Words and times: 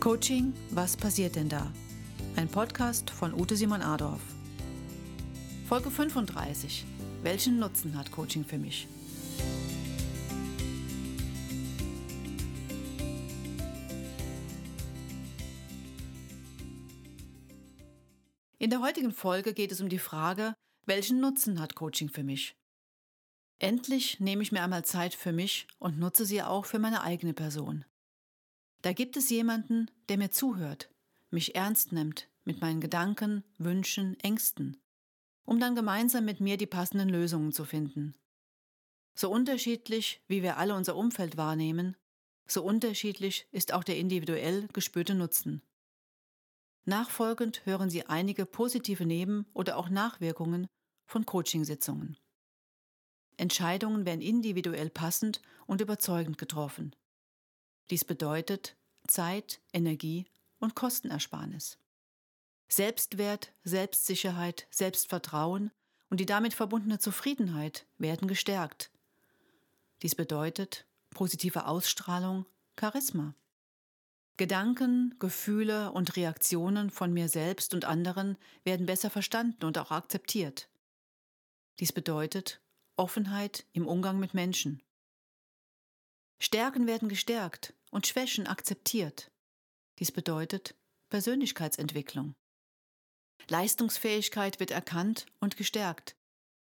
Coaching, 0.00 0.54
was 0.70 0.96
passiert 0.96 1.36
denn 1.36 1.50
da? 1.50 1.70
Ein 2.34 2.48
Podcast 2.48 3.10
von 3.10 3.34
Ute 3.38 3.54
Simon 3.54 3.82
Adorf. 3.82 4.22
Folge 5.68 5.90
35. 5.90 6.86
Welchen 7.22 7.58
Nutzen 7.58 7.98
hat 7.98 8.10
Coaching 8.10 8.42
für 8.42 8.56
mich? 8.56 8.88
In 18.58 18.70
der 18.70 18.80
heutigen 18.80 19.12
Folge 19.12 19.52
geht 19.52 19.70
es 19.70 19.82
um 19.82 19.90
die 19.90 19.98
Frage, 19.98 20.54
welchen 20.86 21.20
Nutzen 21.20 21.60
hat 21.60 21.74
Coaching 21.74 22.08
für 22.08 22.24
mich? 22.24 22.56
Endlich 23.58 24.18
nehme 24.18 24.42
ich 24.42 24.50
mir 24.50 24.62
einmal 24.62 24.86
Zeit 24.86 25.12
für 25.12 25.32
mich 25.32 25.68
und 25.78 25.98
nutze 25.98 26.24
sie 26.24 26.42
auch 26.42 26.64
für 26.64 26.78
meine 26.78 27.02
eigene 27.02 27.34
Person. 27.34 27.84
Da 28.82 28.92
gibt 28.92 29.16
es 29.16 29.28
jemanden, 29.28 29.90
der 30.08 30.16
mir 30.16 30.30
zuhört, 30.30 30.90
mich 31.30 31.54
ernst 31.54 31.92
nimmt 31.92 32.28
mit 32.44 32.60
meinen 32.60 32.80
Gedanken, 32.80 33.44
Wünschen, 33.58 34.18
Ängsten, 34.20 34.80
um 35.44 35.60
dann 35.60 35.74
gemeinsam 35.74 36.24
mit 36.24 36.40
mir 36.40 36.56
die 36.56 36.66
passenden 36.66 37.08
Lösungen 37.08 37.52
zu 37.52 37.64
finden. 37.64 38.14
So 39.14 39.30
unterschiedlich, 39.30 40.22
wie 40.28 40.42
wir 40.42 40.56
alle 40.56 40.74
unser 40.74 40.96
Umfeld 40.96 41.36
wahrnehmen, 41.36 41.96
so 42.46 42.64
unterschiedlich 42.64 43.46
ist 43.52 43.72
auch 43.72 43.84
der 43.84 43.98
individuell 43.98 44.66
gespürte 44.72 45.14
Nutzen. 45.14 45.62
Nachfolgend 46.84 47.64
hören 47.66 47.90
Sie 47.90 48.06
einige 48.06 48.46
positive 48.46 49.04
Neben- 49.04 49.46
oder 49.52 49.76
auch 49.76 49.90
Nachwirkungen 49.90 50.66
von 51.06 51.26
Coachingsitzungen. 51.26 52.16
Entscheidungen 53.36 54.06
werden 54.06 54.22
individuell 54.22 54.90
passend 54.90 55.42
und 55.66 55.80
überzeugend 55.80 56.38
getroffen. 56.38 56.96
Dies 57.90 58.04
bedeutet 58.04 58.76
Zeit, 59.08 59.60
Energie 59.72 60.26
und 60.60 60.76
Kostenersparnis. 60.76 61.78
Selbstwert, 62.68 63.52
Selbstsicherheit, 63.64 64.68
Selbstvertrauen 64.70 65.72
und 66.08 66.20
die 66.20 66.26
damit 66.26 66.54
verbundene 66.54 67.00
Zufriedenheit 67.00 67.86
werden 67.98 68.28
gestärkt. 68.28 68.92
Dies 70.02 70.14
bedeutet 70.14 70.86
positive 71.10 71.66
Ausstrahlung, 71.66 72.46
Charisma. 72.78 73.34
Gedanken, 74.36 75.16
Gefühle 75.18 75.92
und 75.92 76.16
Reaktionen 76.16 76.90
von 76.90 77.12
mir 77.12 77.28
selbst 77.28 77.74
und 77.74 77.84
anderen 77.84 78.38
werden 78.62 78.86
besser 78.86 79.10
verstanden 79.10 79.64
und 79.64 79.76
auch 79.76 79.90
akzeptiert. 79.90 80.70
Dies 81.80 81.92
bedeutet 81.92 82.62
Offenheit 82.96 83.66
im 83.72 83.86
Umgang 83.86 84.20
mit 84.20 84.32
Menschen. 84.32 84.80
Stärken 86.42 86.86
werden 86.86 87.08
gestärkt 87.08 87.74
und 87.90 88.06
Schwächen 88.06 88.46
akzeptiert. 88.46 89.30
Dies 89.98 90.10
bedeutet 90.10 90.74
Persönlichkeitsentwicklung. 91.10 92.34
Leistungsfähigkeit 93.48 94.58
wird 94.58 94.70
erkannt 94.70 95.26
und 95.38 95.56
gestärkt. 95.56 96.16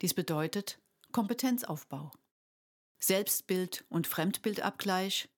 Dies 0.00 0.14
bedeutet 0.14 0.78
Kompetenzaufbau. 1.10 2.12
Selbstbild 3.00 3.84
und 3.88 4.06
Fremdbildabgleich. 4.06 5.28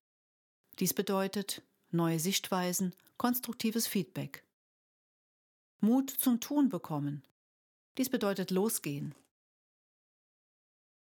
Dies 0.78 0.92
bedeutet 0.92 1.62
neue 1.90 2.18
Sichtweisen, 2.18 2.94
konstruktives 3.16 3.86
Feedback. 3.86 4.44
Mut 5.80 6.10
zum 6.10 6.40
Tun 6.40 6.68
bekommen. 6.68 7.26
Dies 7.96 8.10
bedeutet 8.10 8.50
losgehen. 8.50 9.14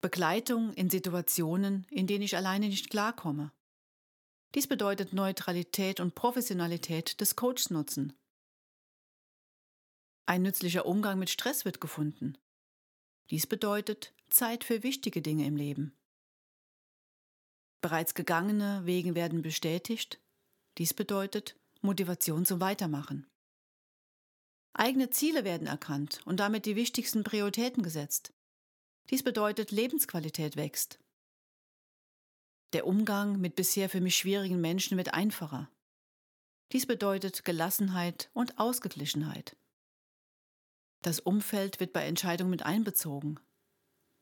Begleitung 0.02 0.72
in 0.74 0.90
Situationen, 0.90 1.86
in 1.88 2.08
denen 2.08 2.24
ich 2.24 2.36
alleine 2.36 2.68
nicht 2.68 2.90
klarkomme. 2.90 3.52
Dies 4.56 4.66
bedeutet 4.66 5.12
Neutralität 5.12 6.00
und 6.00 6.16
Professionalität 6.16 7.20
des 7.20 7.36
Coachs 7.36 7.70
nutzen. 7.70 8.12
Ein 10.26 10.42
nützlicher 10.42 10.86
Umgang 10.86 11.20
mit 11.20 11.30
Stress 11.30 11.64
wird 11.64 11.80
gefunden. 11.80 12.36
Dies 13.30 13.46
bedeutet 13.46 14.12
Zeit 14.28 14.64
für 14.64 14.82
wichtige 14.82 15.22
Dinge 15.22 15.46
im 15.46 15.54
Leben. 15.54 15.96
Bereits 17.80 18.14
gegangene 18.14 18.84
Wege 18.84 19.14
werden 19.14 19.40
bestätigt. 19.40 20.20
Dies 20.78 20.94
bedeutet 20.94 21.56
Motivation 21.80 22.44
zum 22.44 22.60
Weitermachen. 22.60 23.30
Eigene 24.74 25.10
Ziele 25.10 25.44
werden 25.44 25.68
erkannt 25.68 26.22
und 26.24 26.40
damit 26.40 26.66
die 26.66 26.76
wichtigsten 26.76 27.22
Prioritäten 27.22 27.84
gesetzt. 27.84 28.32
Dies 29.12 29.22
bedeutet, 29.22 29.70
Lebensqualität 29.70 30.56
wächst. 30.56 30.98
Der 32.72 32.86
Umgang 32.86 33.38
mit 33.38 33.56
bisher 33.56 33.90
für 33.90 34.00
mich 34.00 34.16
schwierigen 34.16 34.58
Menschen 34.58 34.96
wird 34.96 35.12
einfacher. 35.12 35.68
Dies 36.72 36.86
bedeutet 36.86 37.44
Gelassenheit 37.44 38.30
und 38.32 38.58
Ausgeglichenheit. 38.58 39.54
Das 41.02 41.20
Umfeld 41.20 41.78
wird 41.78 41.92
bei 41.92 42.06
Entscheidungen 42.06 42.50
mit 42.50 42.62
einbezogen. 42.62 43.38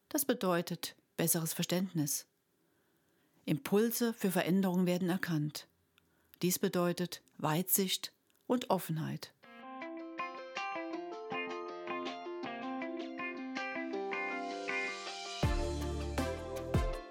Das 0.09 0.25
bedeutet 0.25 0.97
besseres 1.17 1.53
Verständnis. 1.53 2.27
Impulse 3.45 4.13
für 4.13 4.33
Veränderungen 4.33 4.87
werden 4.87 5.09
erkannt. 5.09 5.69
Dies 6.43 6.59
bedeutet 6.59 7.23
Weitsicht 7.39 8.13
und 8.49 8.71
Offenheit. 8.71 9.33